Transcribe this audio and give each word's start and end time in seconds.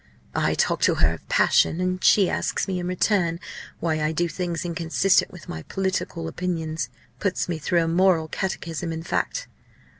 "I 0.33 0.55
talk 0.55 0.81
to 0.89 0.95
her 0.95 1.13
of 1.13 1.29
passion, 1.29 1.79
and 1.79 2.03
she 2.03 2.27
asks 2.27 2.67
me 2.67 2.79
in 2.79 2.87
return 2.87 3.39
why 3.79 4.01
I 4.01 4.11
do 4.11 4.27
things 4.27 4.65
inconsistent 4.65 5.29
with 5.29 5.47
my 5.47 5.61
political 5.61 6.27
opinions! 6.27 6.89
puts 7.19 7.47
me 7.47 7.59
through 7.59 7.83
a 7.83 7.87
moral 7.87 8.27
catechism, 8.27 8.91
in 8.91 9.03
fact! 9.03 9.47